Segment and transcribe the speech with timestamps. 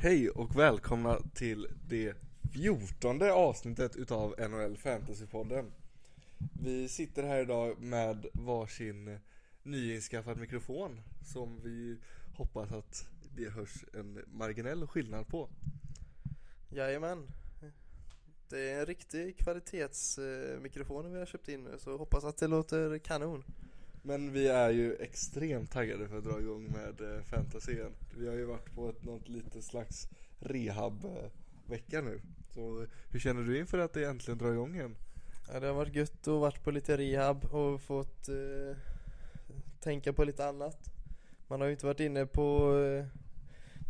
[0.00, 2.14] Hej och välkomna till det
[2.52, 5.72] fjortonde avsnittet utav NHL Fantasypodden.
[6.62, 9.18] Vi sitter här idag med varsin
[9.62, 11.98] nyinskaffad mikrofon som vi
[12.36, 15.48] hoppas att det hörs en marginell skillnad på.
[16.68, 17.26] Jajamän.
[18.48, 22.98] Det är en riktig kvalitetsmikrofon vi har köpt in nu så hoppas att det låter
[22.98, 23.44] kanon.
[24.08, 28.28] Men vi är ju extremt taggade för att dra igång med eh, fantasy igen Vi
[28.28, 30.08] har ju varit på ett, något litet slags
[30.40, 32.20] rehab-vecka nu.
[32.54, 34.96] Så eh, hur känner du inför att det äntligen drar igång igen?
[35.52, 38.76] Ja det har varit gött att varit på lite rehab och fått eh,
[39.80, 40.78] tänka på lite annat.
[41.48, 43.04] Man har ju inte varit inne på eh,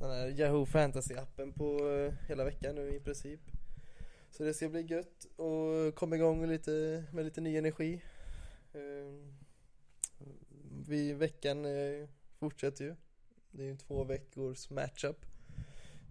[0.00, 3.40] den här Yahoo Fantasy-appen på eh, hela veckan nu i princip.
[4.30, 8.02] Så det ska bli gött och komma igång lite, med lite ny energi.
[8.72, 9.38] Eh,
[10.88, 12.08] vi, Veckan eh,
[12.38, 12.94] fortsätter ju.
[13.50, 15.26] Det är ju två veckors matchup.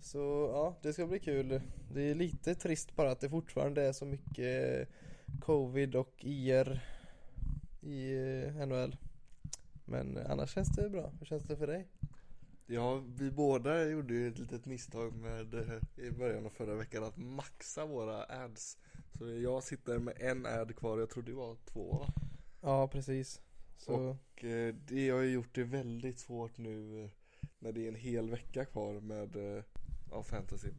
[0.02, 1.62] Så ja, det ska bli kul.
[1.94, 4.90] Det är lite trist bara att det fortfarande är så mycket
[5.42, 6.82] covid och IR
[7.82, 8.98] i eh, NHL
[9.86, 11.88] Men annars känns det bra, hur känns det för dig?
[12.66, 17.04] Ja, vi båda gjorde ju ett litet misstag med eh, i början av förra veckan
[17.04, 18.78] att maxa våra ads.
[19.18, 21.98] Så jag sitter med en ad kvar, jag tror det var två.
[21.98, 22.08] Va?
[22.62, 23.42] Ja precis
[23.78, 23.94] så...
[23.94, 27.10] Och eh, det har ju gjort det väldigt svårt nu eh,
[27.60, 29.64] när det är en hel vecka kvar med eh,
[30.12, 30.70] ja, fantasy.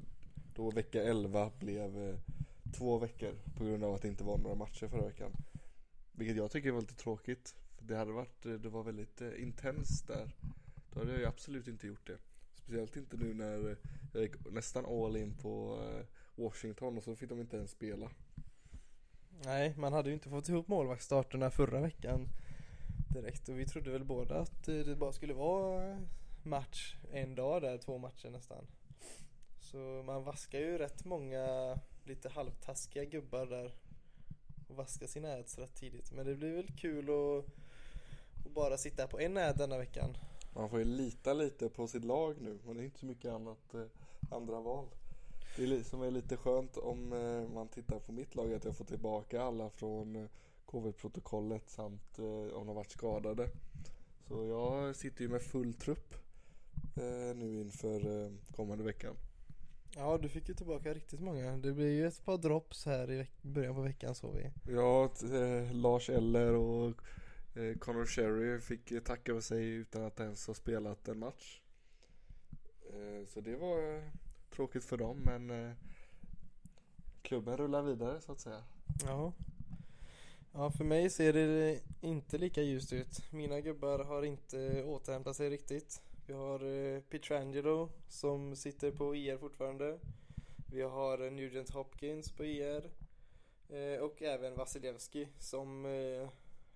[0.55, 2.19] Då vecka 11 blev eh,
[2.79, 5.33] två veckor på grund av att det inte var några matcher förra veckan.
[6.13, 9.43] Vilket jag tycker var lite tråkigt för det hade varit, eh, det var väldigt eh,
[9.43, 10.37] intensst där.
[10.93, 12.19] Då hade jag ju absolut inte gjort det.
[12.55, 13.77] Speciellt inte nu när eh,
[14.13, 15.81] jag gick nästan all in på
[16.35, 18.11] Washington och så fick de inte ens spela.
[19.45, 22.29] Nej, man hade ju inte fått ihop målvaktsstarterna förra veckan
[23.21, 25.99] direkt och vi trodde väl båda att det bara skulle vara
[26.43, 28.67] match en dag där, två matcher nästan.
[29.61, 33.75] Så man vaskar ju rätt många lite halvtaskiga gubbar där
[34.69, 36.13] och vaskar sina ads rätt tidigt.
[36.13, 37.45] Men det blir väl kul att,
[38.47, 40.17] att bara sitta på en ad denna veckan.
[40.55, 43.33] Man får ju lita lite på sitt lag nu, och det är inte så mycket
[43.33, 43.83] annat eh,
[44.31, 44.87] andra val
[45.57, 48.77] Det är som är lite skönt om eh, man tittar på mitt lag att jag
[48.77, 50.29] får tillbaka alla från eh,
[50.69, 53.51] covid-protokollet samt eh, om de varit skadade
[54.29, 56.15] Så jag sitter ju med full trupp
[56.97, 59.15] eh, nu inför eh, kommande veckan
[59.97, 61.57] Ja, du fick ju tillbaka riktigt många.
[61.57, 64.73] Det blir ju ett par drops här i början på veckan såg vi.
[64.73, 65.11] Ja,
[65.73, 66.95] Lars Eller och
[67.55, 71.61] eh, Connor Sherry fick tacka för sig utan att ens ha spelat en match
[73.27, 74.03] Så det var
[74.51, 75.75] tråkigt för dem men
[77.23, 78.65] klubben rullar vidare så att säga
[79.07, 79.33] Ja.
[80.61, 83.33] Ja, för mig ser det inte lika ljust ut.
[83.33, 86.03] Mina gubbar har inte återhämtat sig riktigt.
[86.27, 89.99] Vi har eh, Pietrangelo som sitter på IR fortfarande.
[90.73, 92.91] Vi har eh, Nugent Hopkins på IR.
[93.69, 95.85] Eh, och även Vasilevski som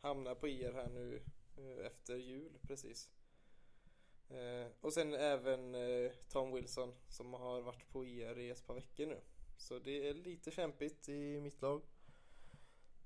[0.01, 1.23] hamnar på IR här nu
[1.87, 3.11] efter jul precis.
[4.81, 5.77] Och sen även
[6.29, 9.21] Tom Wilson som har varit på IR i ett par veckor nu.
[9.57, 11.83] Så det är lite kämpigt i mitt lag.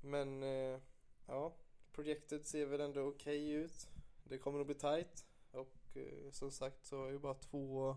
[0.00, 0.78] Men eh,
[1.26, 1.54] ja,
[1.92, 3.88] projektet ser väl ändå okej ut.
[4.24, 5.26] Det kommer att bli tight.
[5.50, 7.96] Och eh, som sagt så har ju bara två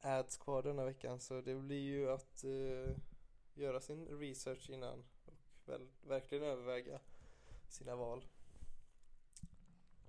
[0.00, 1.20] ads kvar denna veckan.
[1.20, 2.96] Så det blir ju att eh,
[3.54, 5.04] göra sin research innan.
[5.24, 7.00] Och väl, verkligen överväga
[7.68, 8.24] sina val.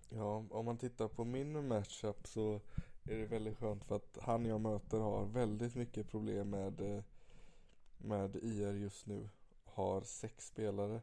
[0.09, 2.61] Ja, om man tittar på min matchup så
[3.03, 7.03] är det väldigt skönt för att han jag möter har väldigt mycket problem med eh,
[7.97, 9.29] med IR just nu
[9.77, 11.01] har sex spelare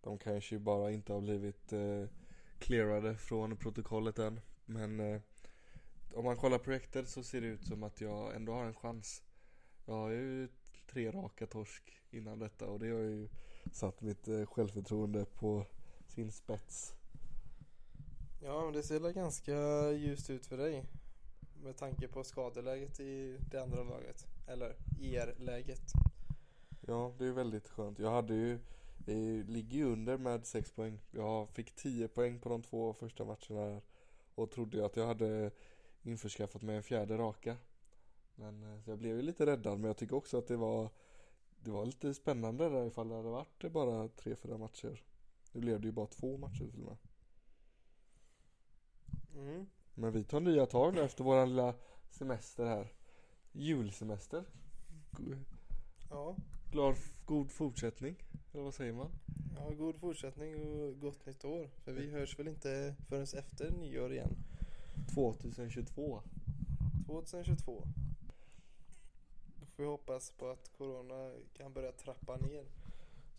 [0.00, 2.04] De kanske ju bara inte har blivit eh,
[2.58, 5.20] clearade från protokollet än Men eh,
[6.14, 9.22] om man kollar projektet så ser det ut som att jag ändå har en chans
[9.86, 10.48] Jag har ju
[10.90, 13.28] tre raka torsk innan detta och det har ju
[13.72, 15.66] satt mitt eh, självförtroende på
[16.06, 16.94] sin spets
[18.42, 19.52] Ja, men det ser väl ganska
[19.90, 20.84] ljust ut för dig.
[21.62, 24.26] Med tanke på skadeläget i det andra laget.
[24.46, 25.92] Eller ER-läget.
[26.88, 27.98] Ja, det är väldigt skönt.
[27.98, 28.58] Jag hade ju,
[29.06, 31.00] jag ligger ju under med 6 poäng.
[31.10, 33.82] Jag fick 10 poäng på de två första matcherna här.
[34.34, 35.50] Och trodde ju att jag hade
[36.02, 37.56] införskaffat mig en fjärde raka.
[38.34, 40.90] Men eh, så jag blev ju lite räddad, men jag tycker också att det var
[41.60, 45.02] Det var lite spännande där ifall det hade varit bara tre, fyra matcher.
[45.52, 46.96] Nu blev det ju bara två matcher till och med.
[49.36, 49.66] Mm.
[49.94, 51.74] Men vi tar nya tag nu efter våran lilla
[52.10, 52.92] semester här.
[53.52, 54.44] Julsemester.
[56.10, 56.36] Ja.
[56.70, 58.16] Glad, god fortsättning.
[58.52, 59.10] Eller vad säger man?
[59.56, 61.70] ja, god fortsättning och gott nytt år.
[61.84, 64.36] För vi hörs väl inte förrän efter nyår igen.
[65.14, 66.22] 2022.
[67.06, 67.82] 2022.
[69.76, 72.64] får vi hoppas på att Corona kan börja trappa ner.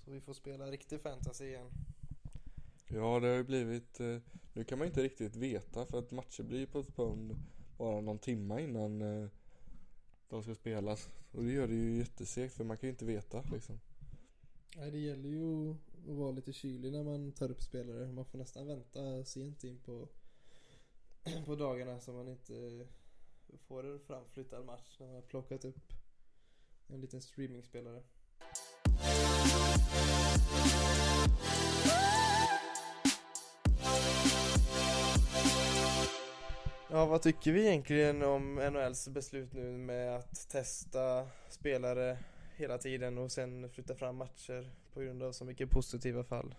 [0.05, 1.69] Så vi får spela riktig fantasy igen.
[2.87, 4.17] Ja, det har ju blivit, eh,
[4.53, 7.37] nu kan man inte riktigt veta för att matcher blir postponed
[7.77, 9.29] bara någon timma innan eh,
[10.29, 11.09] de ska spelas.
[11.31, 13.79] Och det gör det ju jättesegt för man kan ju inte veta liksom.
[14.77, 18.11] Nej, det gäller ju att vara lite kylig när man tar upp spelare.
[18.11, 20.07] Man får nästan vänta sent in på,
[21.45, 22.87] på dagarna så man inte
[23.67, 25.93] får en framflyttad match när man har plockat upp
[26.87, 28.03] en liten streamingspelare.
[36.91, 42.17] Ja, vad tycker vi egentligen om NHLs beslut nu med att testa spelare
[42.55, 46.55] hela tiden och sen flytta fram matcher på grund av så mycket positiva fall?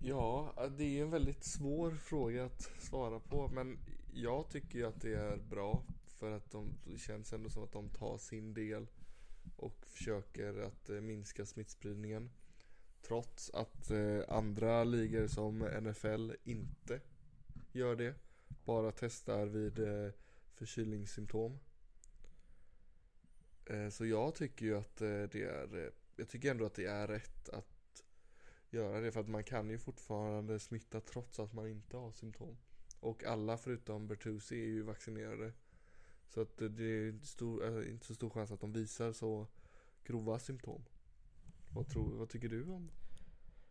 [0.00, 3.78] Ja, det är ju en väldigt svår fråga att svara på men
[4.14, 7.72] jag tycker ju att det är bra för att de, det känns ändå som att
[7.72, 8.86] de tar sin del
[9.56, 12.30] och försöker att eh, minska smittspridningen.
[13.02, 17.00] Trots att eh, andra ligor som NFL inte
[17.72, 18.14] gör det.
[18.64, 20.12] Bara testar vid eh,
[20.54, 21.58] förkylningssymptom.
[23.66, 26.86] Eh, så jag tycker ju att eh, det är, eh, jag tycker ändå att det
[26.86, 28.04] är rätt att
[28.70, 32.56] göra det för att man kan ju fortfarande smitta trots att man inte har symptom.
[33.00, 35.52] Och alla förutom Bertuzzi är ju vaccinerade.
[36.28, 39.46] Så att det är stor, inte så stor chans att de visar så
[40.04, 40.84] grova symptom.
[41.72, 42.90] Vad, tror, vad tycker du om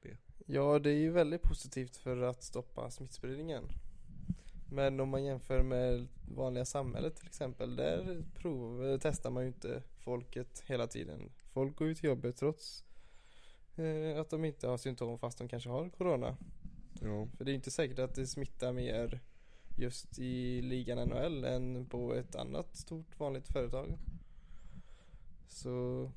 [0.02, 0.18] det?
[0.46, 3.64] Ja, det är ju väldigt positivt för att stoppa smittspridningen.
[4.74, 9.84] Men om man jämför med vanliga samhället till exempel, där prov, testar man ju inte
[9.98, 11.32] folket hela tiden.
[11.52, 12.84] Folk går ju till jobbet trots
[13.76, 16.38] eh, att de inte har symptom fast de kanske har Corona.
[17.02, 17.28] Ja.
[17.38, 19.20] För det är inte säkert att det smittar mer
[19.78, 23.98] just i ligan NHL än på ett annat stort vanligt företag.
[25.48, 26.12] Så,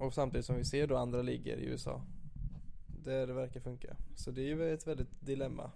[0.00, 2.02] och samtidigt som vi ser då andra ligor i USA
[3.04, 3.96] där det verkar funka.
[4.14, 5.70] Så det är ju ett väldigt dilemma.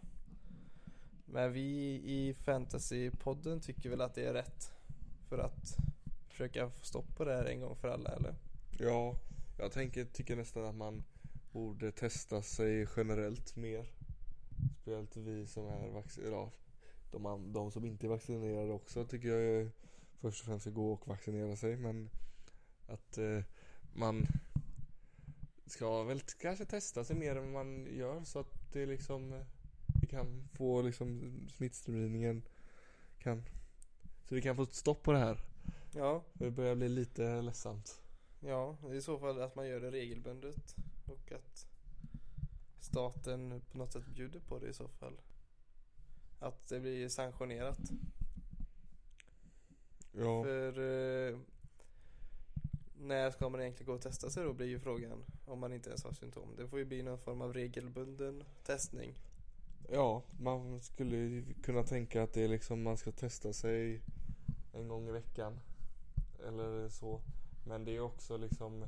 [1.25, 4.73] Men vi i Fantasypodden tycker väl att det är rätt
[5.29, 5.77] för att
[6.29, 8.35] försöka få stopp på det här en gång för alla eller?
[8.79, 9.17] Ja,
[9.59, 11.05] jag tänker, tycker nästan att man
[11.53, 13.91] borde testa sig generellt mer.
[14.73, 16.51] Speciellt vi som är vaccinerade.
[17.11, 19.71] De, de som inte är vaccinerade också tycker jag
[20.21, 22.11] först och främst ska gå och vaccinera sig men
[22.87, 23.41] att eh,
[23.93, 24.27] man
[25.67, 29.47] ska väl kanske testa sig mer än man gör så att det liksom eh,
[30.15, 32.43] kan få liksom smittspridningen
[33.19, 33.43] kan
[34.29, 35.41] så vi kan få stopp på det här.
[35.95, 36.25] Ja.
[36.33, 38.03] Det börjar bli lite ledsamt.
[38.41, 40.77] Ja, i så fall att man gör det regelbundet
[41.07, 41.67] och att
[42.81, 45.21] staten på något sätt bjuder på det i så fall.
[46.39, 47.79] Att det blir sanktionerat.
[50.13, 50.45] Ja.
[50.45, 51.39] För eh,
[52.99, 55.25] när ska man egentligen gå och testa sig då blir ju frågan.
[55.47, 56.57] Om man inte ens har symptom.
[56.57, 59.15] Det får ju bli någon form av regelbunden testning.
[59.89, 64.03] Ja, man skulle ju kunna tänka att det är liksom man ska testa sig
[64.73, 65.61] en gång i veckan.
[66.47, 67.21] Eller så.
[67.67, 68.85] Men det är också liksom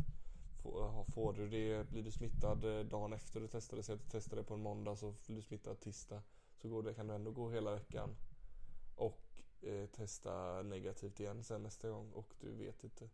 [1.15, 4.43] Får du det, blir du smittad eh, dagen efter du testade, säg att du testade
[4.43, 6.23] på en måndag så blir du smittad tisdag.
[6.57, 8.17] Så går det, kan du ändå gå hela veckan.
[8.95, 13.09] Och eh, testa negativt igen sen nästa gång och du vet inte.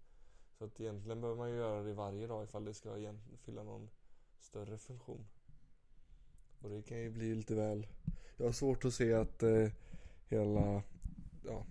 [0.58, 3.90] Så att egentligen behöver man ju göra det varje dag ifall det ska fylla någon
[4.38, 5.26] större funktion.
[6.62, 7.86] Och det kan ju bli lite väl...
[8.36, 9.68] Jag har svårt att se att eh,
[10.28, 10.82] hela
[11.44, 11.66] ja,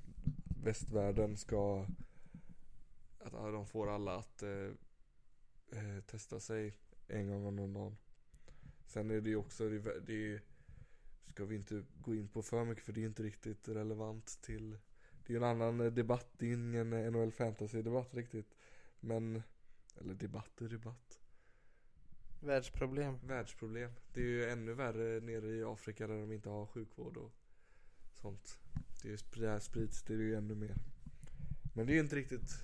[0.64, 1.86] västvärlden ska...
[3.20, 4.70] Att de får alla att eh,
[5.72, 7.98] eh, testa sig en gång om dagen.
[8.86, 10.42] Sen är det ju också, det, det
[11.28, 14.70] ska vi inte gå in på för mycket för det är inte riktigt relevant till
[15.26, 18.56] Det är ju en annan debatt, det är ingen NHL fantasy debatt riktigt
[19.00, 19.44] Men,
[20.00, 21.21] eller debatt är debatt
[22.42, 23.20] Världsproblem.
[23.24, 23.92] Världsproblem.
[24.14, 27.32] Det är ju ännu värre nere i Afrika där de inte har sjukvård och
[28.14, 28.60] sånt.
[29.02, 30.76] Det är ju, där sprids det är ju ännu mer.
[31.74, 32.64] Men det är ju inte riktigt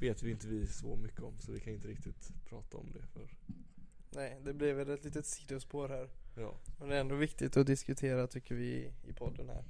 [0.00, 3.06] Vet vi inte vi så mycket om så vi kan inte riktigt prata om det
[3.06, 3.36] för
[4.10, 6.08] Nej, det blev väl ett litet sidospår här.
[6.36, 6.58] Ja.
[6.78, 9.64] Men det är ändå viktigt att diskutera tycker vi i podden här.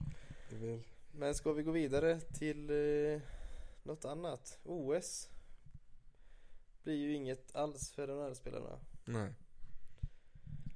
[0.50, 0.82] Det vill.
[1.12, 3.20] Men ska vi gå vidare till eh,
[3.82, 4.58] något annat?
[4.64, 5.30] OS
[6.82, 9.34] blir ju inget alls för de här spelarna Nej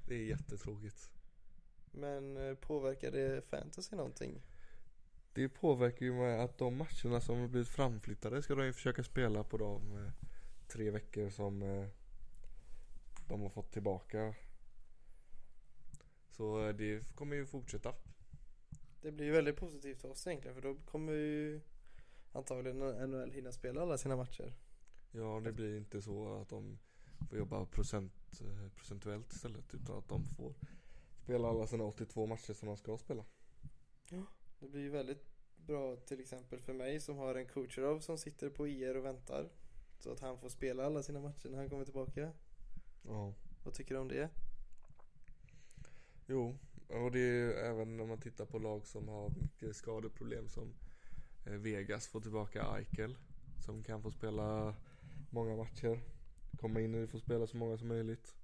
[0.07, 1.11] Det är jättetråkigt
[1.91, 4.41] Men eh, påverkar det fantasy någonting?
[5.33, 9.03] Det påverkar ju med att de matcherna som har blivit framflyttade ska de ju försöka
[9.03, 10.11] spela på de eh,
[10.67, 11.87] tre veckor som eh,
[13.27, 14.35] de har fått tillbaka.
[16.29, 17.93] Så det kommer ju fortsätta.
[19.01, 21.61] Det blir ju väldigt positivt för oss egentligen för då kommer ju
[22.31, 24.53] antagligen NHL hinna spela alla sina matcher.
[25.11, 26.79] Ja, det blir inte så att de
[27.29, 30.53] får jobba procent, eh, procentuellt istället utan att de får
[31.23, 33.25] spela alla sina 82 matcher som de ska spela.
[34.59, 35.25] Det blir ju väldigt
[35.55, 39.49] bra till exempel för mig som har en Kucherov som sitter på IR och väntar.
[39.99, 42.31] Så att han får spela alla sina matcher när han kommer tillbaka.
[43.01, 43.33] Ja.
[43.63, 44.29] Vad tycker du om det?
[46.25, 50.47] Jo, och det är ju även om man tittar på lag som har mycket skadeproblem
[50.47, 50.73] som
[51.45, 53.17] eh, Vegas får tillbaka Eichel
[53.65, 54.75] som kan få spela
[55.29, 55.99] många matcher.
[56.63, 58.35] Komma in och få spela så många som möjligt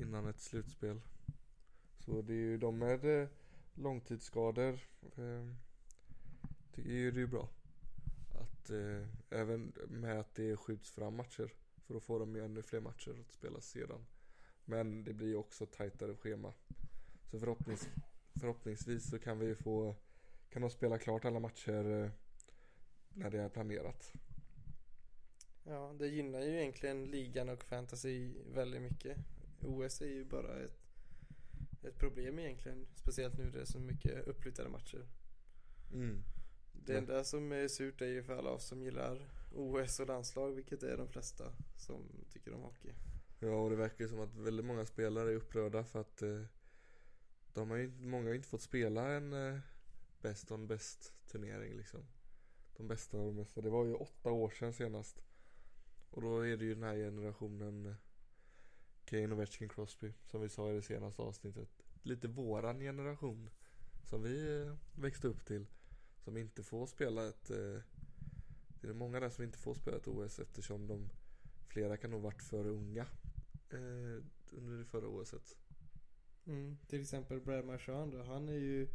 [0.00, 1.00] innan ett slutspel.
[1.98, 3.28] Så det är ju de med eh,
[3.74, 4.78] långtidsskador
[5.16, 5.46] eh,
[6.72, 7.48] tycker ju det är bra.
[8.34, 11.52] Att eh, även med att det skjuts fram matcher
[11.86, 14.06] för då får de ju ännu fler matcher att spela sedan.
[14.64, 16.52] Men det blir ju också tajtare schema.
[17.30, 17.88] Så förhoppnings,
[18.40, 19.94] förhoppningsvis så kan vi få,
[20.50, 22.10] kan de spela klart alla matcher eh,
[23.08, 24.12] när det är planerat.
[25.64, 29.18] Ja, det gynnar ju egentligen ligan och fantasy väldigt mycket.
[29.60, 30.78] OS är ju bara ett,
[31.82, 32.86] ett problem egentligen.
[32.94, 35.06] Speciellt nu när det är så mycket uppflyttade matcher.
[35.92, 36.22] Mm.
[36.72, 36.98] Det Ja.
[36.98, 40.82] enda som är surt är ju för alla oss som gillar OS och landslag, vilket
[40.82, 42.92] är de flesta som tycker om hockey.
[43.38, 46.42] Ja och det verkar ju som att väldigt många spelare är upprörda för att eh,
[47.52, 49.58] de har ju, många har inte fått spela en eh,
[50.20, 52.00] best on best turnering liksom.
[52.76, 53.60] De bästa och de bästa.
[53.60, 55.22] Det var ju åtta år sedan senast.
[56.12, 57.94] Och då är det ju den här generationen eh,
[59.04, 61.68] Kane Kane, Ovechkin, Crosby som vi sa i det senaste avsnittet.
[62.02, 63.50] Lite våran generation
[64.04, 65.66] som vi eh, växte upp till.
[66.18, 67.80] Som inte får spela ett eh,
[68.80, 71.10] Det är många där som inte får spela ett OS eftersom de
[71.66, 73.06] Flera kan nog varit för unga
[73.70, 75.56] eh, under det förra OSet.
[76.46, 76.78] Mm.
[76.86, 78.88] Till exempel Brad Marchand då, han är ju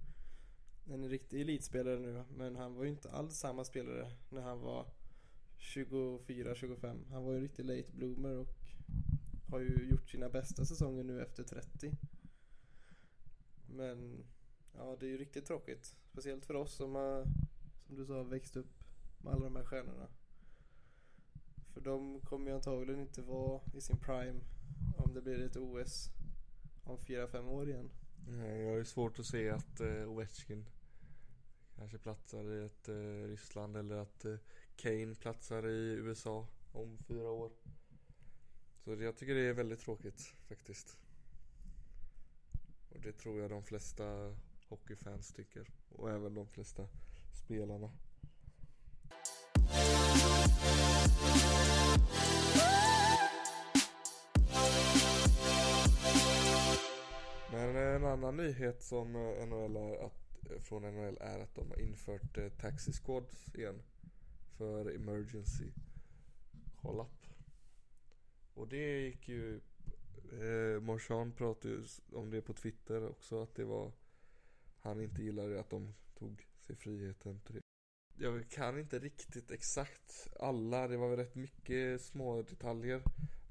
[0.85, 4.85] en riktig elitspelare nu men han var ju inte alls samma spelare när han var
[5.59, 7.11] 24-25.
[7.11, 8.55] Han var ju en riktig late bloomer och
[9.49, 11.97] har ju gjort sina bästa säsonger nu efter 30.
[13.67, 14.25] Men
[14.73, 15.95] ja, det är ju riktigt tråkigt.
[16.11, 17.25] Speciellt för oss som har,
[17.85, 18.83] som du sa, växt upp
[19.17, 20.07] med alla de här stjärnorna.
[21.73, 24.39] För de kommer ju antagligen inte vara i sin prime
[24.97, 26.09] om det blir ett OS
[26.83, 27.89] om 4-5 år igen.
[28.27, 30.65] Jag har ju svårt att se att eh, Ovechkin
[31.75, 34.35] kanske platsar i ett eh, Ryssland eller att eh,
[34.77, 37.51] Kane platsar i USA om fyra år.
[38.83, 40.97] Så jag tycker det är väldigt tråkigt faktiskt.
[42.89, 44.35] Och det tror jag de flesta
[44.67, 45.69] hockeyfans tycker.
[45.89, 46.87] Och även de flesta
[47.33, 47.91] spelarna.
[57.51, 59.13] Men en annan nyhet som
[59.49, 63.81] NHL är att, från NHL är att de har infört eh, Taxi Squads igen.
[64.57, 65.71] För emergency
[66.81, 67.27] call-up.
[68.53, 69.61] Och det gick ju
[70.31, 71.83] eh, Marchand pratade ju
[72.13, 73.91] om det på Twitter också att det var
[74.79, 77.61] Han inte gillade att de tog sig friheten till det.
[78.19, 83.01] Jag kan inte riktigt exakt alla, det var väl rätt mycket små detaljer.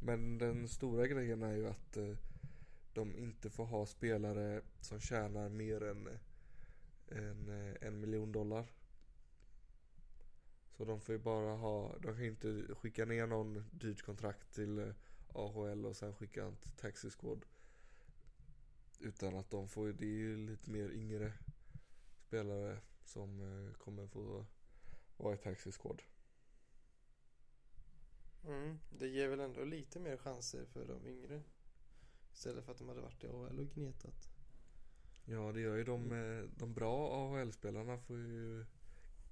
[0.02, 2.16] Men den stora grejen är ju att eh,
[2.92, 6.18] de inte får ha spelare som tjänar mer än eh,
[7.18, 8.66] en, eh, en miljon dollar.
[10.76, 14.78] Så de får ju bara ha, de kan inte skicka ner någon dyrt kontrakt till
[14.78, 14.94] eh,
[15.28, 17.44] AHL och sen skicka till Taxi Squad.
[19.00, 21.32] Utan att de får, det är ju lite mer yngre
[22.18, 24.46] spelare som eh, kommer få
[25.16, 26.02] vara i Taxi Squad.
[28.46, 28.78] Mm.
[28.90, 31.42] Det ger väl ändå lite mer chanser för de yngre.
[32.32, 34.28] Istället för att de hade varit i AHL och gnetat.
[35.24, 38.66] Ja det gör ju de, eh, de bra AHL-spelarna får ju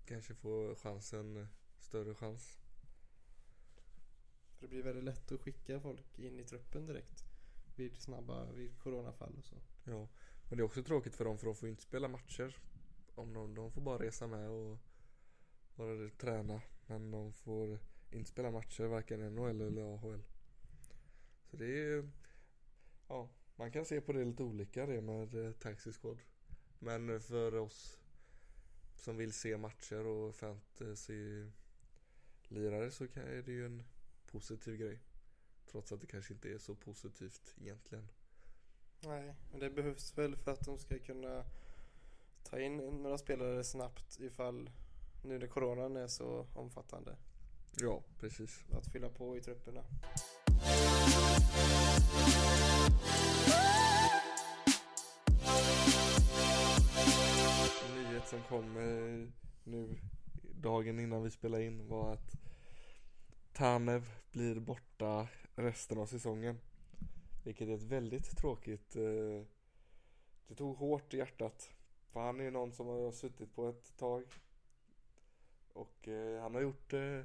[0.07, 2.59] kanske få chansen, större chans.
[4.61, 7.25] Det blir väldigt lätt att skicka folk in i truppen direkt.
[7.77, 9.57] Vid snabba, vid coronafall och så.
[9.85, 10.09] Ja,
[10.49, 12.57] men det är också tråkigt för dem för de får ju inte spela matcher.
[13.15, 14.79] Om de, de får bara resa med och
[15.77, 16.63] bara träna.
[16.87, 17.79] Men de får
[18.11, 20.23] inte spela matcher varken i NHL eller AHL.
[21.51, 22.11] Så det är
[23.09, 26.19] ja, man kan se på det lite olika det med eh, Taxi Squad.
[26.79, 28.04] Men för oss
[29.05, 33.83] som vill se matcher och fantasy-lirare så är det ju en
[34.27, 35.01] positiv grej.
[35.71, 38.09] Trots att det kanske inte är så positivt egentligen.
[39.01, 41.45] Nej, men det behövs väl för att de ska kunna
[42.43, 44.71] ta in några spelare snabbt ifall
[45.25, 47.17] nu när coronan är så omfattande.
[47.77, 48.65] Ja, precis.
[48.73, 49.85] Att fylla på i trupperna.
[58.15, 58.75] Nyhet som kom
[59.65, 59.97] nu
[60.41, 62.37] dagen innan vi spelade in var att
[63.53, 66.59] Tanev blir borta resten av säsongen.
[67.45, 69.47] Vilket är ett väldigt tråkigt eh,
[70.47, 71.71] Det tog hårt i hjärtat.
[72.13, 74.25] För han är ju någon som har suttit på ett tag.
[75.73, 77.21] Och eh, han har gjort eh,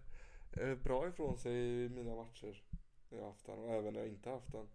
[0.52, 2.64] eh bra ifrån sig i mina matcher.
[3.10, 4.70] När jag har haft han och även när jag inte haft han.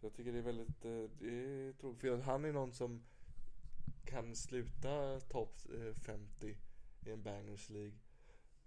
[0.00, 2.00] Så jag tycker det är väldigt eh, det är tråkigt.
[2.00, 3.02] För han är någon som
[4.04, 6.56] kan sluta topp eh, 50
[7.06, 7.98] i en bangers League.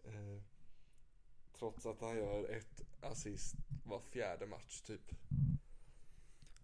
[0.03, 0.41] Eh,
[1.57, 5.11] trots att han gör ett assist var fjärde match typ.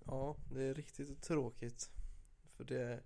[0.05, 1.89] Ja, det är riktigt tråkigt.
[2.55, 3.03] För det,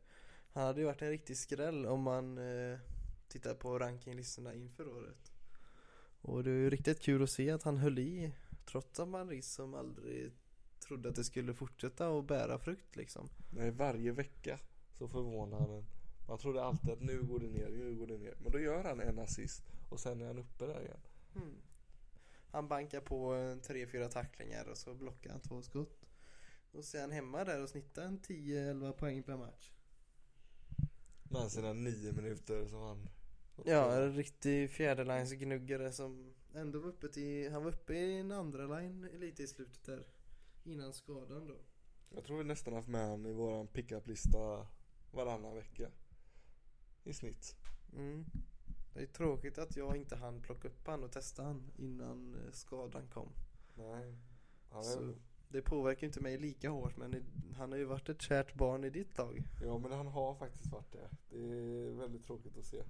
[0.51, 2.80] han hade ju varit en riktig skräll om man eh,
[3.27, 5.32] tittar på rankinglistorna inför året.
[6.22, 8.32] Och det är ju riktigt kul att se att han höll i
[8.66, 10.32] trots att man liksom aldrig
[10.80, 13.30] trodde att det skulle fortsätta att bära frukt liksom.
[13.50, 14.60] Nej, varje vecka
[14.98, 15.86] så förvånar han en.
[16.27, 18.36] Man trodde alltid att nu går det ner, nu går det ner.
[18.39, 21.00] Men då gör han en assist och sen är han uppe där igen.
[21.36, 21.58] Mm.
[22.51, 26.06] Han bankar på en tre, fyra tacklingar och så blockar han två skott.
[26.72, 29.72] Och så är han hemma där och snittar en 10-11 poäng per match.
[31.24, 33.10] Med sina nio minuter som han
[33.66, 38.80] Ja, en riktig fjärdeline-gnuggare som ändå var uppe till, han var uppe i en andra
[38.80, 40.08] line lite i slutet där.
[40.63, 41.56] Innan skadan då.
[42.10, 44.68] Jag tror vi nästan haft med han i våran pickup-lista
[45.18, 45.90] varannan vecka.
[47.04, 47.56] I snitt.
[47.94, 48.26] Mm.
[48.94, 52.52] Det är tråkigt att jag inte hann plocka upp han och testa han innan eh,
[52.52, 53.30] skadan kom.
[53.76, 54.16] Nej.
[54.72, 55.14] Är, Så
[55.50, 57.24] det påverkar inte mig lika hårt men
[57.58, 59.44] han har ju varit ett kärt barn i ditt lag.
[59.64, 61.10] Ja men han har faktiskt varit det.
[61.30, 62.84] Det är väldigt tråkigt att se.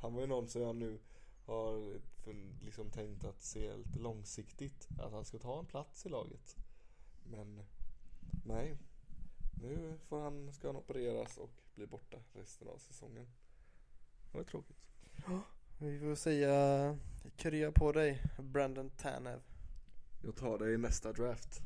[0.00, 0.98] Han var ju någon som jag nu
[1.44, 2.00] har
[2.64, 4.88] liksom tänkt att se lite långsiktigt.
[4.98, 6.56] Att han ska ta en plats i laget.
[7.24, 7.62] Men
[8.44, 8.78] nej.
[9.62, 13.26] Nu får han, ska han opereras och bli borta resten av säsongen.
[14.32, 14.76] Det var tråkigt.
[15.78, 16.98] Vi får säga
[17.36, 19.40] krya på dig Brandon Tanev.
[20.22, 21.60] Jag tar det i nästa draft.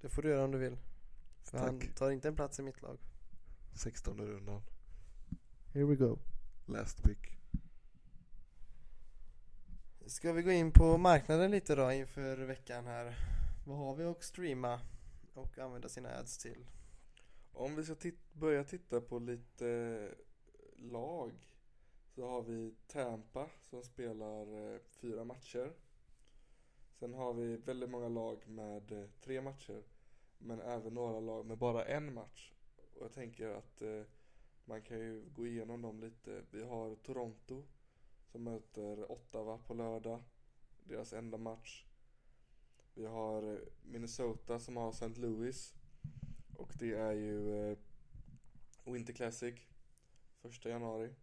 [0.00, 0.76] Det får du göra om du vill.
[1.42, 1.94] För han Tack.
[1.94, 2.98] tar inte en plats i mitt lag.
[3.74, 4.62] 16 rundan.
[5.72, 6.18] Here we go.
[6.66, 7.38] Last pick.
[10.06, 13.16] Ska vi gå in på marknaden lite då inför veckan här?
[13.66, 14.80] Vad har vi att streama
[15.34, 16.66] och använda sina ads till?
[17.58, 21.32] Om vi ska tit- börja titta på lite eh, lag
[22.14, 25.72] så har vi Tampa som spelar eh, fyra matcher.
[26.98, 29.82] Sen har vi väldigt många lag med eh, tre matcher.
[30.38, 32.52] Men även några lag med bara en match.
[32.94, 34.02] Och jag tänker att eh,
[34.64, 36.42] man kan ju gå igenom dem lite.
[36.50, 37.62] Vi har Toronto
[38.26, 40.22] som möter Ottawa på lördag.
[40.84, 41.84] Deras enda match.
[42.94, 45.08] Vi har eh, Minnesota som har St.
[45.20, 45.74] Louis.
[46.58, 47.78] Och det är ju eh,
[48.84, 49.54] Winter Classic.
[50.42, 51.14] Första januari.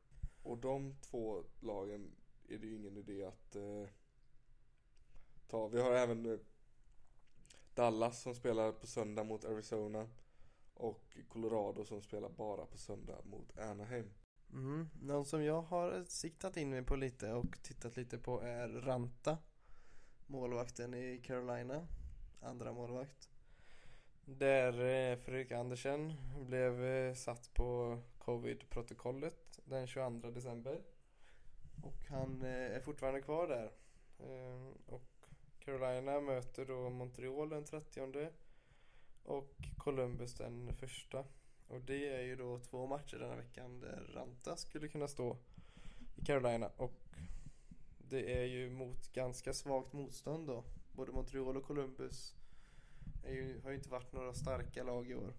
[0.43, 2.15] Och de två lagen
[2.47, 3.89] är det ju ingen idé att eh,
[5.47, 5.67] ta.
[5.67, 6.39] Vi har även eh,
[7.73, 10.09] Dallas som spelar på söndag mot Arizona.
[10.73, 14.13] Och Colorado som spelar bara på söndag mot Anaheim.
[14.51, 14.89] Mm.
[15.01, 19.37] Någon som jag har siktat in mig på lite och tittat lite på är Ranta.
[20.25, 21.87] Målvakten i Carolina.
[22.41, 23.29] Andra målvakt.
[24.27, 30.81] Där eh, Fredrik Andersen blev eh, satt på covid-protokollet den 22 december.
[31.83, 33.71] Och han eh, är fortfarande kvar där.
[34.85, 35.27] Och
[35.59, 38.29] Carolina möter då Montreal den 30
[39.23, 41.25] och Columbus den första.
[41.67, 45.37] Och det är ju då två matcher denna veckan där Ranta skulle kunna stå
[46.15, 47.01] i Carolina och
[47.97, 50.63] det är ju mot ganska svagt motstånd då.
[50.91, 52.35] Både Montreal och Columbus
[53.25, 55.33] det ju, har ju inte varit några starka lag i år.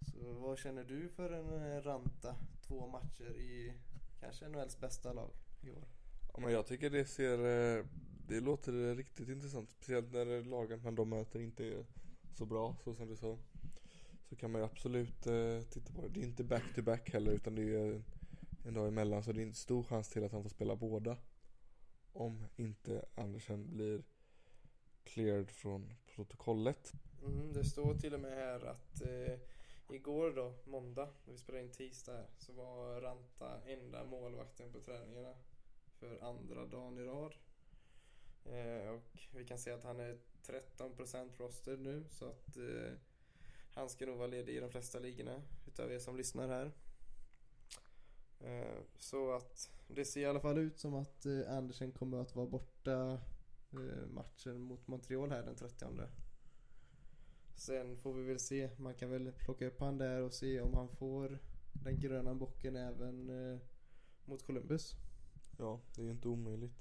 [0.00, 2.36] Så vad känner du för en eh, Ranta?
[2.66, 3.72] Två matcher i
[4.20, 5.30] kanske NHLs bästa lag
[5.62, 5.84] i år.
[6.32, 7.84] Ja, men jag tycker det ser, eh,
[8.28, 9.70] det låter riktigt intressant.
[9.70, 11.86] Speciellt när lagen man de möter inte är
[12.32, 13.38] så bra, så som du sa.
[14.28, 16.08] Så kan man ju absolut eh, titta på det.
[16.08, 18.02] Det är inte back to back heller utan det är
[18.64, 19.22] en dag emellan.
[19.22, 21.16] Så det är en stor chans till att han får spela båda.
[22.12, 24.02] Om inte Andersen blir
[25.04, 26.92] cleared från protokollet.
[27.22, 29.38] Mm, det står till och med här att eh,
[29.94, 34.80] igår då, måndag, när vi spelade in tisdag här, så var Ranta enda målvakten på
[34.80, 35.34] träningarna
[35.98, 37.34] för andra dagen i rad.
[38.44, 40.18] Eh, och vi kan se att han är
[40.78, 42.92] 13% roster nu så att eh,
[43.74, 46.72] han ska nog vara ledig i de flesta ligorna utav er som lyssnar här.
[48.40, 52.36] Eh, så att det ser i alla fall ut som att eh, Andersen kommer att
[52.36, 53.20] vara borta
[54.08, 55.86] matchen mot Montreal här den 30.
[57.54, 58.70] Sen får vi väl se.
[58.76, 61.38] Man kan väl plocka upp han där och se om han får
[61.72, 63.58] den gröna bocken även eh,
[64.24, 64.96] mot Columbus.
[65.58, 66.74] Ja, det är ju inte omöjligt.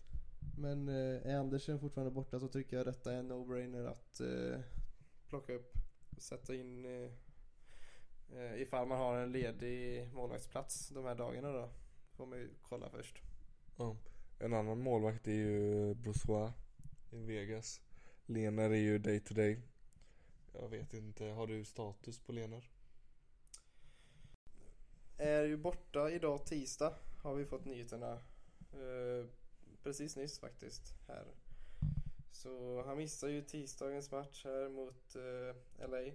[0.57, 4.59] Men eh, är Andersen fortfarande borta så tycker jag detta är en no-brainer att eh,
[5.27, 5.73] plocka upp
[6.15, 7.11] och sätta in eh,
[8.37, 11.69] eh, ifall man har en ledig målvaktsplats de här dagarna då.
[12.11, 13.21] Får man ju kolla först.
[13.77, 13.97] Ja.
[14.39, 16.51] En annan målvakt är ju Brossois
[17.13, 17.81] i Vegas.
[18.25, 19.59] Lenar är ju day to day.
[20.53, 22.69] Jag vet inte, har du status på Lenar?
[25.17, 28.11] Är ju borta idag tisdag har vi fått nyheterna.
[28.73, 29.25] Eh,
[29.83, 31.25] precis nyss faktiskt här.
[32.31, 36.11] Så han missar ju tisdagens match här mot eh, LA.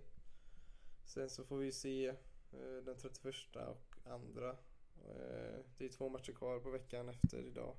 [1.05, 2.07] Sen så får vi se
[2.53, 4.51] eh, den 31 och andra.
[5.07, 7.77] Eh, det är två matcher kvar på veckan efter idag.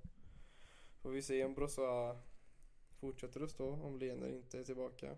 [1.01, 2.19] Får vi se om Brosa
[2.99, 5.15] fortsätter att stå om Lener inte är tillbaka.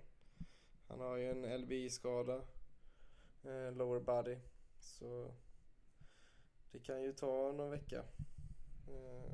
[0.87, 2.41] Han har ju en LBI-skada.
[3.43, 4.37] Eh, lower body.
[4.79, 5.31] Så
[6.71, 8.03] det kan ju ta någon vecka.
[8.87, 9.33] Eh,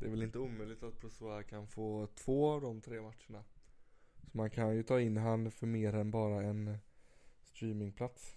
[0.00, 3.44] Det är väl inte omöjligt att Brossois kan få två av de tre matcherna.
[4.22, 6.78] Så man kan ju ta in han för mer än bara en
[7.42, 8.36] streamingplats.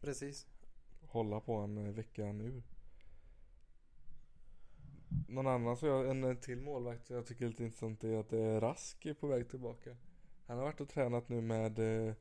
[0.00, 0.46] precis.
[1.00, 2.62] Hålla på en veckan ur.
[5.28, 8.32] Någon annan så jag, en till målvakt som jag tycker är lite intressant är att
[8.32, 9.96] eh, Rask är på väg tillbaka.
[10.46, 12.14] Han har varit och tränat nu med eh,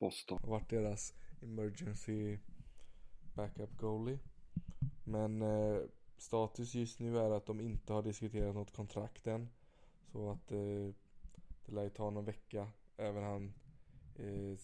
[0.00, 0.40] Boston.
[0.44, 2.38] varit deras emergency
[3.34, 4.18] backup goalie.
[5.04, 5.80] Men eh,
[6.16, 9.48] status just nu är att de inte har diskuterat något kontrakt än.
[10.12, 10.94] Så att eh,
[11.66, 12.68] det lär ju ta någon vecka.
[12.96, 13.52] Även han
[14.16, 14.58] eh,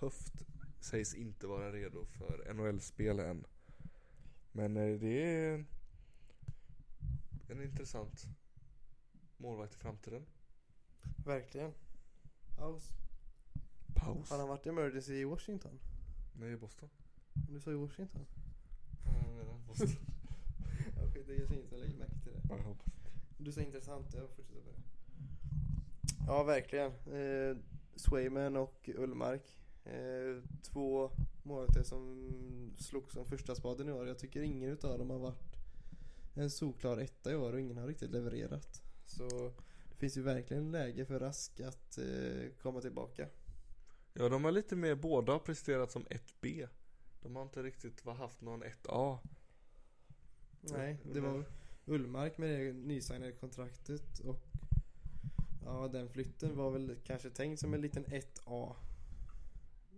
[0.00, 0.32] höft
[0.80, 3.44] sägs inte vara redo för NHL-spel än.
[4.52, 5.64] Men eh, det är
[7.50, 8.28] en intressant
[9.36, 10.26] målvakt i framtiden.
[11.24, 11.72] Verkligen.
[12.56, 12.92] Paus.
[13.94, 14.30] Paus.
[14.30, 15.78] Har han varit emergency i Washington?
[16.32, 16.88] Nej, Boston.
[17.32, 18.26] Du sa i Washington?
[19.04, 19.88] Ja, Boston.
[20.96, 22.40] Ja, skit, det kanske ingen som lägger märke till det.
[22.48, 22.92] Ja, jag hoppas.
[23.38, 24.82] Du sa intressant, jag fortsätter på det.
[26.26, 26.92] Ja, verkligen.
[26.92, 27.56] Eh,
[27.96, 29.58] Swayman och Ullmark.
[29.84, 31.10] Eh, två
[31.42, 32.30] målvakter som
[32.78, 34.06] slogs som första spaden i år.
[34.06, 35.51] Jag tycker ingen utav dem har varit
[36.34, 38.82] en solklar etta i år och ingen har riktigt levererat.
[39.06, 39.52] Så
[39.90, 43.28] det finns ju verkligen läge för Rask att eh, komma tillbaka.
[44.14, 46.68] Ja, de har lite mer, båda har presterat som 1B.
[47.22, 49.18] De har inte riktigt haft någon 1A.
[50.60, 51.44] Nej, det var
[51.84, 54.44] Ullmark med det nysignade kontraktet och
[55.64, 58.74] ja, den flytten var väl kanske tänkt som en liten 1A.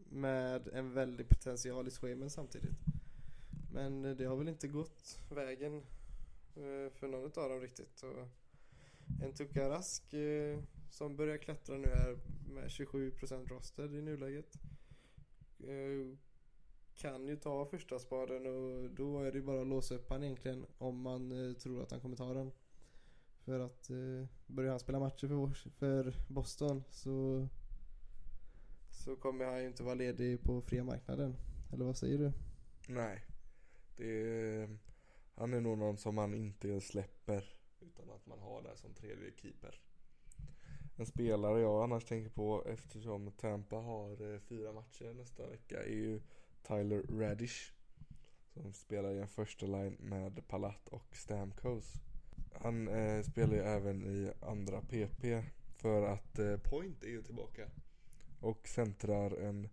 [0.08, 2.78] Med en väldig potential i Swayman samtidigt.
[3.72, 5.82] Men det har väl inte gått vägen
[6.56, 8.02] Eh, för någon av dem riktigt.
[8.02, 8.28] Och
[9.22, 10.58] en Tuka Rask eh,
[10.90, 14.54] som börjar klättra nu här med 27% roster i nuläget.
[15.58, 16.16] Eh,
[16.94, 20.24] kan ju ta första spaden och då är det ju bara att låsa upp han
[20.24, 22.52] egentligen om man tror att han kommer ta den.
[23.44, 27.48] För att eh, börjar han spela matcher för, för Boston så
[28.90, 31.36] så kommer han ju inte vara ledig på fria marknaden.
[31.72, 32.32] Eller vad säger du?
[32.88, 33.24] Nej.
[33.96, 34.78] Det är,
[35.34, 37.54] han är nog någon som man inte släpper.
[37.80, 39.80] Utan att man har där som tredje keeper.
[40.96, 45.92] En spelare jag annars tänker på eftersom Tampa har eh, fyra matcher nästa vecka är
[45.92, 46.20] ju
[46.62, 47.72] Tyler Radish.
[48.52, 51.92] Som spelar i en första line med Palat och Stamkos.
[52.52, 55.42] Han eh, spelar ju även i andra PP
[55.76, 57.68] för att eh, Point är ju tillbaka.
[58.40, 59.68] Och centrar en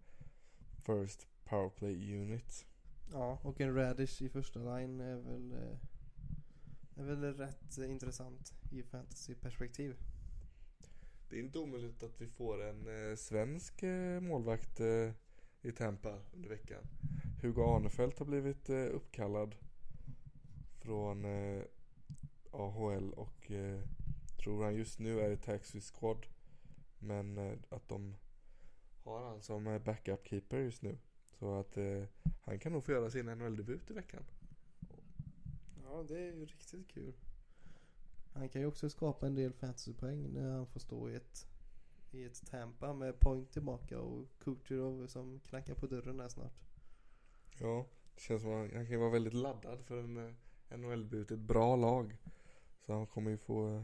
[0.85, 2.65] First Powerplay Unit.
[3.13, 5.77] Ja, och en Radish i första line är väl eh,
[6.95, 9.95] är väl rätt intressant i fantasyperspektiv.
[11.29, 14.79] Det är inte omöjligt att vi får en eh, svensk eh, målvakt
[15.61, 16.83] i Tampa under veckan.
[17.41, 19.55] Hugo Arnefelt har blivit uppkallad
[20.79, 21.25] från
[22.51, 23.51] AHL och
[24.43, 26.25] tror han just nu är i Taxi Squad.
[26.99, 27.37] Men
[27.69, 28.15] att de
[29.03, 30.97] har han som backup keeper just nu.
[31.41, 32.03] Så att eh,
[32.41, 34.23] han kan nog få göra sin NHL-debut i veckan.
[35.83, 37.13] Ja, det är ju riktigt kul.
[38.33, 41.47] Han kan ju också skapa en del fantasypoäng när han får stå i ett,
[42.11, 46.61] i ett Tampa med point tillbaka och Kucherov som knackar på dörren här snart.
[47.59, 50.77] Ja, det känns som att han, han kan ju vara väldigt laddad för en eh,
[50.77, 51.31] NHL-debut.
[51.31, 52.17] Ett bra lag.
[52.85, 53.75] Så han kommer ju få...
[53.75, 53.83] Eh,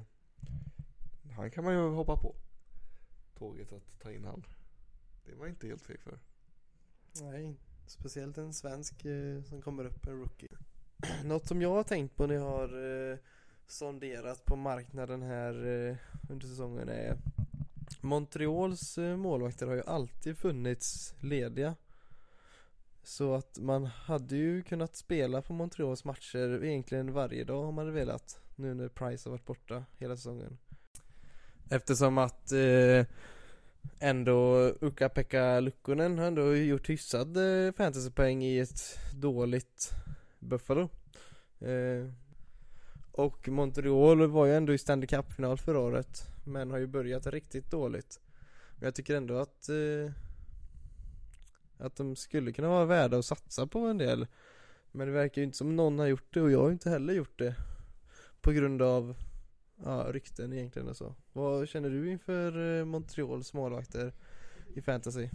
[1.31, 2.35] han kan man ju hoppa på.
[3.33, 4.45] Tåget att ta in han.
[5.25, 6.19] Det var inte helt feg för.
[7.21, 10.57] Nej, speciellt en svensk eh, som kommer upp, en rookie.
[11.23, 13.17] Något som jag har tänkt på när jag har eh,
[13.67, 15.95] sonderat på marknaden här eh,
[16.29, 17.17] under säsongen är
[18.01, 21.75] Montreals eh, målvakter har ju alltid funnits lediga.
[23.03, 27.85] Så att man hade ju kunnat spela på Montreals matcher egentligen varje dag om man
[27.85, 28.39] hade velat.
[28.55, 30.57] nu när Price har varit borta hela säsongen.
[31.69, 33.05] Eftersom att eh,
[33.99, 39.91] ändå Ukka-Pekka Lukkonen har ändå gjort hyfsad eh, fantasypoäng i ett dåligt
[40.39, 40.89] Buffalo.
[41.59, 42.11] Eh,
[43.11, 47.71] och Montreal var ju ändå i Stanley Cup-final förra året men har ju börjat riktigt
[47.71, 48.19] dåligt.
[48.75, 50.11] Men jag tycker ändå att eh,
[51.77, 54.27] att de skulle kunna vara värda att satsa på en del.
[54.91, 57.13] Men det verkar ju inte som någon har gjort det och jag har inte heller
[57.13, 57.55] gjort det.
[58.41, 59.15] På grund av
[59.83, 61.15] ja, rykten egentligen och så.
[61.33, 64.13] Vad känner du inför eh, Montreals målvakter
[64.75, 65.29] i fantasy?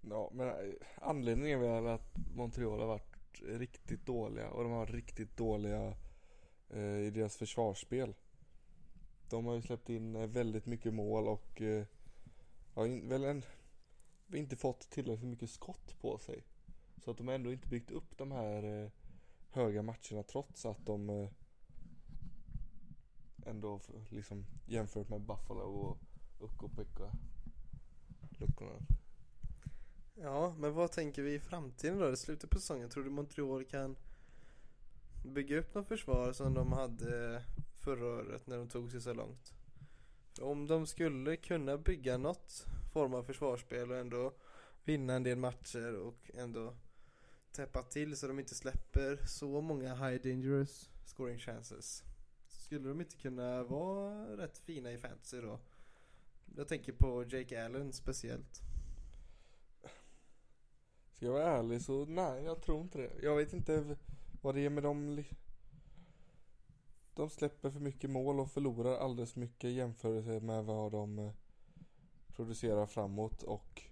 [0.00, 0.54] Ja, men eh,
[0.94, 3.12] anledningen är väl att Montreal har varit
[3.42, 5.94] riktigt dåliga och de har varit riktigt dåliga
[6.70, 8.14] eh, i deras försvarsspel.
[9.28, 11.84] De har ju släppt in eh, väldigt mycket mål och eh,
[12.74, 13.42] har in, väl en,
[14.34, 16.42] inte fått tillräckligt mycket skott på sig.
[17.04, 18.90] Så att de har ändå inte byggt upp de här eh,
[19.50, 21.28] höga matcherna trots att de eh,
[23.46, 25.98] ändå liksom jämfört med Buffalo och
[26.40, 27.12] Ukko-Pekka
[28.38, 28.78] luckorna.
[30.14, 32.12] Ja, men vad tänker vi i framtiden då?
[32.12, 33.96] I slutet på säsongen, tror du Montreal kan
[35.24, 37.42] bygga upp något försvar som de hade
[37.78, 39.52] förra året när de tog sig så långt?
[40.34, 44.32] För om de skulle kunna bygga något form av försvarsspel och ändå
[44.84, 46.74] vinna en del matcher och ändå
[47.52, 52.04] täppa till så de inte släpper så många high dangerous scoring chances.
[52.72, 55.58] Skulle de inte kunna vara rätt fina i fantasy då?
[56.56, 58.60] Jag tänker på Jake Allen speciellt.
[61.12, 63.12] Ska jag vara ärlig så nej, jag tror inte det.
[63.22, 63.96] Jag vet inte
[64.42, 65.24] vad det är med dem.
[67.14, 71.32] De släpper för mycket mål och förlorar alldeles mycket jämfört med vad de eh,
[72.26, 73.82] producerar framåt och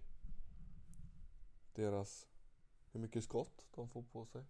[1.75, 2.29] deras
[2.93, 4.45] hur mycket skott de får på sig.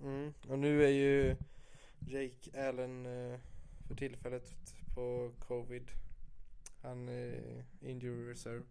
[0.00, 1.36] Mm, och nu är ju
[2.06, 3.38] Jake Allen eh,
[3.88, 4.54] för tillfället
[4.94, 5.90] på covid.
[6.82, 8.64] Han är injury reserve.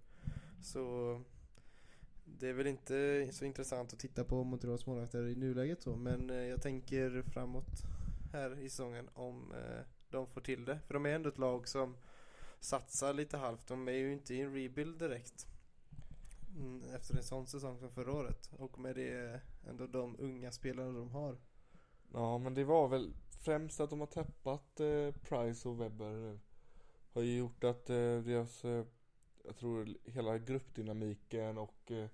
[0.62, 1.22] Så
[2.26, 6.30] det är väl inte så intressant att titta på Montreals målvakter i nuläget så men
[6.30, 7.84] eh, jag tänker framåt
[8.34, 9.54] här i säsongen om
[10.10, 10.80] de får till det.
[10.88, 11.96] För de är ändå ett lag som
[12.60, 13.68] satsar lite halvt.
[13.68, 15.48] De är ju inte i en rebuild direkt.
[16.56, 18.50] Mm, efter en sån säsong som förra året.
[18.52, 21.38] Och med det ändå de unga spelarna de har.
[22.14, 26.40] Ja men det var väl främst att de har tappat eh, Price och Webber nu.
[27.14, 28.86] Har ju gjort att eh, deras, eh,
[29.44, 32.10] jag tror hela gruppdynamiken och eh,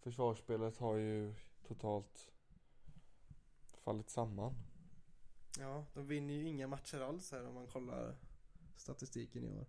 [0.00, 1.34] försvarsspelet har ju
[1.66, 2.32] totalt
[3.84, 4.54] fallit samman.
[5.58, 8.16] Ja, de vinner ju inga matcher alls här om man kollar
[8.76, 9.66] statistiken i år.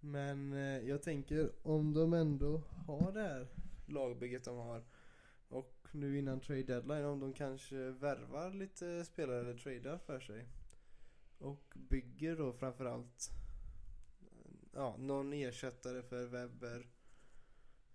[0.00, 3.48] Men eh, jag tänker om de ändå har det här
[3.86, 4.84] lagbygget de har
[5.96, 10.48] nu innan trade deadline om de kanske värvar lite spelare eller tradar för sig.
[11.38, 13.30] Och bygger då framförallt
[14.72, 16.86] ja, någon ersättare för Webber.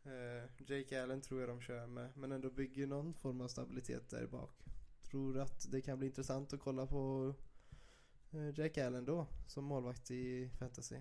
[0.04, 4.10] Eh, Jake Allen tror jag de kör med men ändå bygger någon form av stabilitet
[4.10, 4.66] där bak.
[5.04, 7.34] Tror att det kan bli intressant att kolla på
[8.32, 10.96] eh, Jake Allen då som målvakt i fantasy.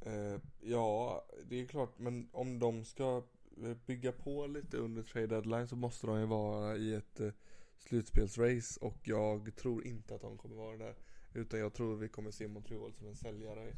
[0.00, 3.22] Eh, ja, det är klart, men om de ska
[3.56, 7.32] Eh, bygga på lite under trade deadline så måste de ju vara i ett eh,
[7.78, 10.94] slutspelsrace och jag tror inte att de kommer vara där.
[11.34, 13.68] Utan jag tror vi kommer se Montreal som en säljare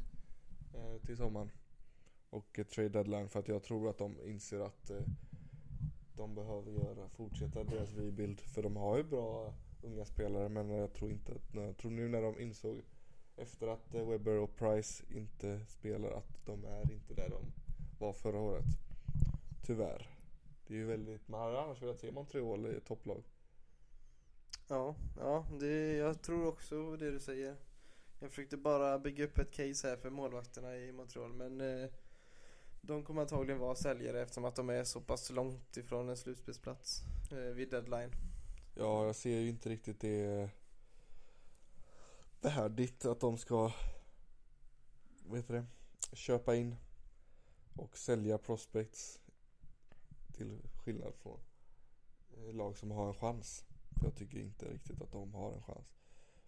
[0.73, 1.51] eh, till sommaren.
[2.29, 4.91] Och trade deadline för att jag tror att de inser att
[6.15, 8.39] de behöver göra, fortsätta deras rebuild.
[8.39, 12.07] För de har ju bra unga spelare men jag tror inte att, jag tror nu
[12.07, 12.81] när de insåg
[13.35, 17.51] efter att Webber och Price inte spelar att de är inte där de
[17.99, 18.65] var förra året.
[19.65, 20.09] Tyvärr.
[20.67, 23.23] Det är ju väldigt, man hade annars velat se Montreal i topplag.
[24.67, 27.55] Ja, ja det, jag tror också det du säger.
[28.19, 31.89] Jag försökte bara bygga upp ett case här för målvakterna i Montreal men eh,
[32.81, 37.01] de kommer antagligen vara säljare eftersom att de är så pass långt ifrån en slutspelsplats
[37.31, 38.11] eh, vid deadline.
[38.75, 40.49] Ja, jag ser ju inte riktigt det
[42.41, 43.71] värdigt att de ska
[45.25, 45.65] vad heter det,
[46.15, 46.75] köpa in
[47.73, 49.19] och sälja prospects
[50.35, 51.39] till skillnad från
[52.37, 53.65] eh, lag som har en chans.
[53.99, 55.95] För jag tycker inte riktigt att de har en chans.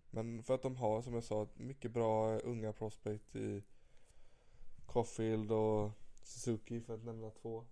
[0.10, 3.64] Men för att de har, som jag sa, mycket bra unga prospect i
[4.88, 5.92] Caulfield och
[6.24, 7.66] Suzuki för att nämna två.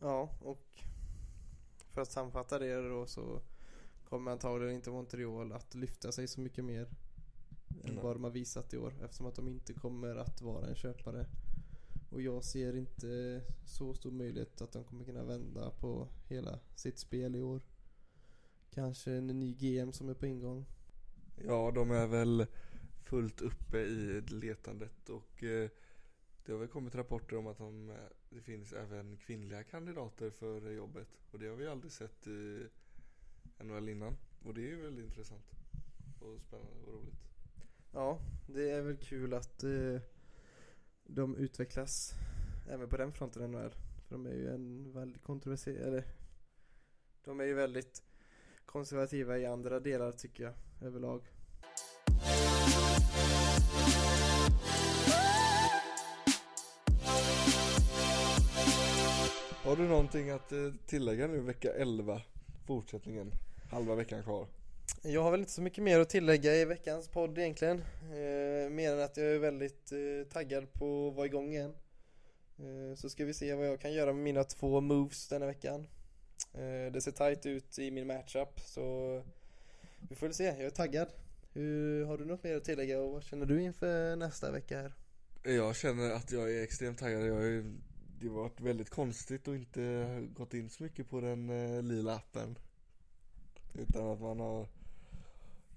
[0.00, 0.84] Ja, och
[1.90, 3.40] för att sammanfatta det då så
[4.04, 6.88] kommer antagligen inte Montreal att lyfta sig så mycket mer
[7.84, 10.74] än vad de har visat i år eftersom att de inte kommer att vara en
[10.74, 11.26] köpare.
[12.14, 16.98] Och jag ser inte så stor möjlighet att de kommer kunna vända på hela sitt
[16.98, 17.60] spel i år.
[18.70, 20.66] Kanske en ny GM som är på ingång.
[21.44, 22.46] Ja, de är väl
[23.02, 25.70] fullt uppe i letandet och eh,
[26.44, 27.96] det har väl kommit rapporter om att de, eh,
[28.30, 32.66] det finns även kvinnliga kandidater för jobbet och det har vi aldrig sett i
[33.58, 35.52] NHL innan och det är ju väldigt intressant
[36.20, 37.28] och spännande och roligt.
[37.92, 40.00] Ja, det är väl kul att eh,
[41.04, 42.12] de utvecklas
[42.68, 43.74] även på den fronten i NHL.
[44.08, 46.04] För de är ju en väldigt kontroversiell, eller
[47.24, 48.02] de är ju väldigt
[48.66, 51.22] konservativa i andra delar tycker jag överlag.
[59.64, 62.22] Har du någonting att eh, tillägga nu vecka 11?
[62.66, 63.30] Fortsättningen,
[63.70, 64.46] halva veckan kvar.
[65.06, 67.78] Jag har väl inte så mycket mer att tillägga i veckans podd egentligen.
[68.02, 71.74] Eh, mer än att jag är väldigt eh, taggad på att vara igång igen.
[72.58, 75.86] Eh, så ska vi se vad jag kan göra med mina två moves denna veckan.
[76.52, 79.22] Eh, det ser tight ut i min matchup så
[80.08, 80.44] vi får väl se.
[80.44, 81.08] Jag är taggad.
[81.52, 84.92] Hur, har du något mer att tillägga och vad känner du inför nästa vecka här?
[85.42, 87.26] Jag känner att jag är extremt taggad.
[87.26, 87.74] Jag är,
[88.20, 92.14] det har varit väldigt konstigt att inte gått in så mycket på den eh, lila
[92.14, 92.58] appen.
[93.74, 94.68] Utan att man har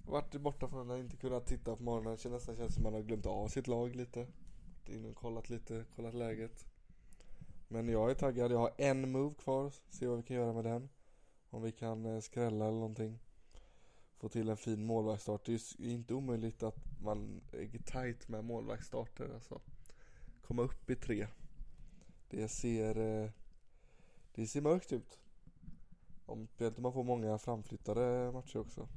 [0.07, 2.17] varit borta från den, inte kunnat titta på morgonen.
[2.23, 4.27] Det nästan känns som man har glömt av sitt lag lite.
[4.85, 6.65] In och kollat lite, kollat läget.
[7.67, 8.51] Men jag är taggad.
[8.51, 9.73] Jag har en move kvar.
[9.89, 10.89] Se vad vi kan göra med den.
[11.49, 13.19] Om vi kan eh, skrälla eller någonting.
[14.17, 15.45] Få till en fin målvaktsstart.
[15.45, 19.61] Det är ju inte omöjligt att man är tight med målvaktsstarter alltså.
[20.41, 21.27] Komma upp i tre.
[22.29, 23.29] Det ser, eh,
[24.35, 25.19] det ser mörkt ut.
[26.25, 28.87] Om, speciellt om man får många framflyttade matcher också.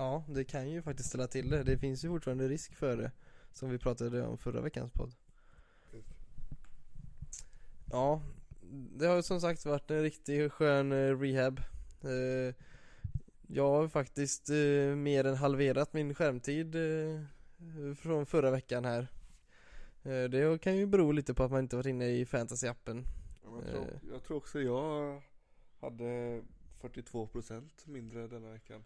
[0.00, 1.62] Ja, det kan ju faktiskt ställa till det.
[1.62, 3.12] Det finns ju fortfarande risk för det.
[3.52, 5.14] Som vi pratade om förra veckans podd.
[7.90, 8.22] Ja,
[8.70, 11.60] det har ju som sagt varit en riktigt skön eh, rehab.
[12.02, 12.54] Eh,
[13.46, 16.76] Jag har faktiskt eh, mer än halverat min skärmtid
[17.98, 19.08] från förra veckan här.
[20.02, 23.04] Det kan ju bero lite på att man inte varit inne i fantasy-appen.
[23.42, 25.22] Jag tror, jag tror också jag
[25.80, 26.42] hade
[26.80, 28.84] 42% mindre denna veckan.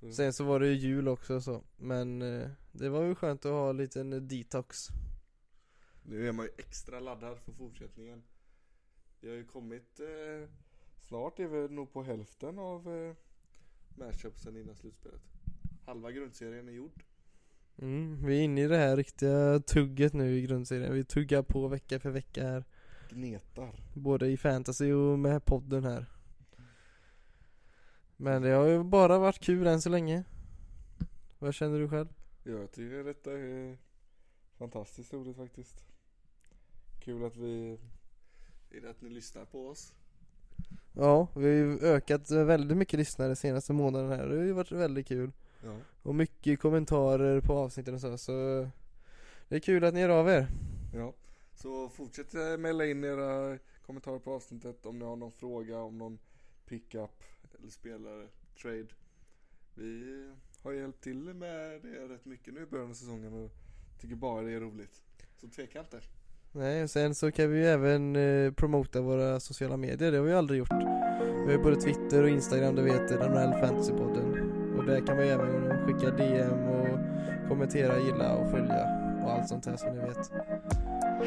[0.00, 1.64] Så, Sen så var det ju jul också så.
[1.76, 4.88] Men eh, det var ju skönt att ha en liten detox.
[6.02, 8.22] nu är man ju extra laddad för fortsättningen.
[9.20, 10.48] Vi har ju kommit, eh,
[10.98, 13.14] snart är vi nog på hälften av eh,
[13.96, 15.22] matchupsen innan slutspelet.
[15.86, 17.04] Halva grundserien är gjord.
[17.78, 20.94] Mm, vi är inne i det här riktiga tugget nu i grundserien.
[20.94, 22.64] Vi tuggar på vecka för vecka här.
[23.10, 23.74] Gnetar.
[23.94, 26.06] Både i fantasy och med podden här.
[28.22, 30.24] Men det har ju bara varit kul än så länge.
[31.38, 32.08] Vad känner du själv?
[32.44, 33.78] Ja, jag tycker detta är
[34.58, 35.84] fantastiskt roligt faktiskt.
[37.04, 37.78] Kul att vi,
[38.90, 39.92] att ni lyssnar på oss.
[40.92, 44.28] Ja, vi har ju ökat väldigt mycket lyssnare senaste månaden här.
[44.28, 45.32] Det har ju varit väldigt kul.
[45.64, 45.76] Ja.
[46.02, 48.18] Och mycket kommentarer på avsnitten och så.
[48.18, 48.32] Så
[49.48, 50.46] det är kul att ni hör av er.
[50.94, 51.14] Ja,
[51.54, 55.98] så fortsätt eh, mejla in era kommentarer på avsnittet om ni har någon fråga om
[55.98, 56.18] någon
[56.66, 57.24] pickup
[57.60, 58.28] eller spelare,
[58.62, 58.86] trade.
[59.74, 60.30] Vi
[60.62, 63.50] har hjälpt till med det rätt mycket nu i början av säsongen och
[64.00, 65.02] tycker bara det är roligt.
[65.40, 66.00] Så tveka inte.
[66.52, 70.12] Nej, och sen så kan vi ju även eh, promota våra sociala medier.
[70.12, 70.72] Det har vi ju aldrig gjort.
[71.20, 74.50] Vi har ju både Twitter och Instagram, det vet här Fantasypodden.
[74.78, 76.98] Och där kan man ju även skicka DM och
[77.48, 78.84] kommentera, gilla och följa
[79.24, 80.30] och allt sånt här som ni vet.
[80.32, 80.44] Ja,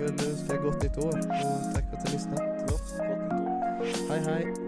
[0.00, 2.66] Vi får väl önska gott nytt år och tack för att du lyssnade.
[2.68, 4.10] Gott, gott nytt år.
[4.10, 4.59] Hej hej!